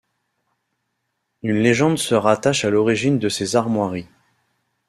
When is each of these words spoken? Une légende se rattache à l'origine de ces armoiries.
Une 1.43 1.59
légende 1.61 1.99
se 1.99 2.15
rattache 2.15 2.65
à 2.65 2.71
l'origine 2.71 3.19
de 3.19 3.29
ces 3.29 3.55
armoiries. 3.55 4.07